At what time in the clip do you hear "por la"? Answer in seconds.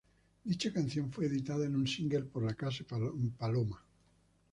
2.23-2.55